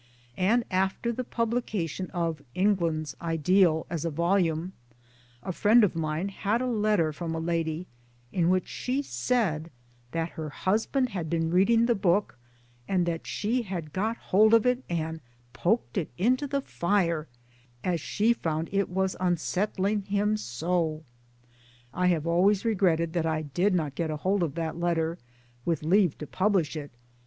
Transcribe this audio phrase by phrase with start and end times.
[0.39, 4.73] and after the publication of England's Ideal as a volume,
[5.43, 7.85] a friend of mine had a letter from a lady,
[8.31, 9.69] in which she said
[10.09, 12.39] that her husband had been reading the book,
[12.87, 15.21] and that she had got hold of it and"
[15.53, 17.27] poked it into the fire,
[17.83, 21.01] as she found it was unsettling him soi!"
[22.03, 25.19] I have always regretted that I did not get hold of that letter,
[25.63, 26.89] with leave to publish it.